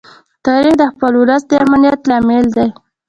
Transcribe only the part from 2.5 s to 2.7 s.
دی.